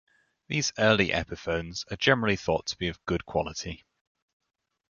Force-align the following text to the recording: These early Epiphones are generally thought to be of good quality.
These 0.47 0.73
early 0.79 1.09
Epiphones 1.09 1.83
are 1.91 1.95
generally 1.95 2.35
thought 2.35 2.65
to 2.65 2.75
be 2.75 2.87
of 2.87 3.05
good 3.05 3.23
quality. 3.23 3.85